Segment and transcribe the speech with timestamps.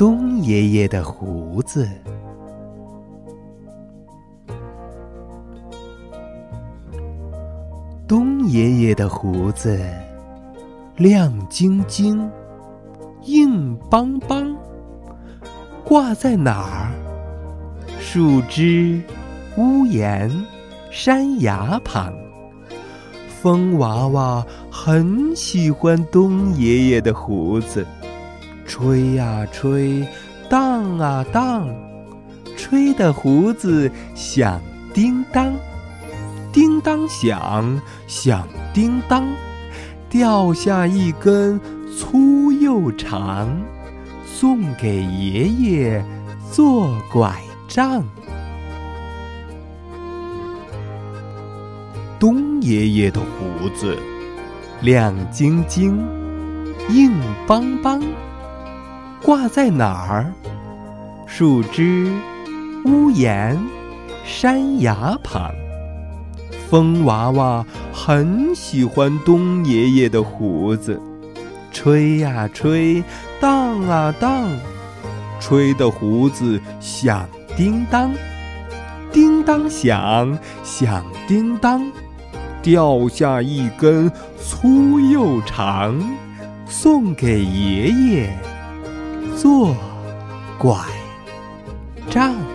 [0.00, 1.86] 东爷爷的胡子。
[8.08, 9.78] 东爷爷的胡子
[10.96, 12.30] 亮晶晶、
[13.24, 14.56] 硬邦邦，
[15.84, 16.92] 挂在哪儿？
[17.98, 19.02] 树枝、
[19.58, 20.30] 屋檐、
[20.90, 22.10] 山崖旁。
[23.28, 27.86] 风娃娃很喜欢东爷爷的胡子，
[28.70, 30.06] 吹呀吹，
[30.48, 31.68] 荡啊荡，
[32.56, 34.60] 吹的胡子响
[34.94, 35.52] 叮当。
[36.52, 39.26] 叮当响，响叮当，
[40.08, 41.60] 掉下一根
[41.98, 43.48] 粗又长，
[44.24, 46.04] 送给爷爷
[46.52, 48.04] 做拐杖。
[52.20, 53.98] 东爷爷的胡子
[54.80, 55.98] 亮晶晶、
[56.88, 57.12] 硬
[57.48, 58.00] 邦邦，
[59.22, 60.32] 挂在哪儿？
[61.26, 62.12] 树枝、
[62.84, 63.58] 屋檐、
[64.24, 65.52] 山崖旁。
[66.68, 71.00] 风娃娃很喜欢东爷爷的胡子，
[71.72, 73.02] 吹呀吹，
[73.40, 74.48] 荡啊荡，
[75.40, 78.12] 吹的胡子响叮当，
[79.12, 81.82] 叮当响，响叮当，
[82.62, 86.00] 掉下一根粗又长，
[86.66, 88.38] 送给爷爷
[89.40, 89.74] 坐
[90.58, 90.76] 拐
[92.10, 92.49] 杖。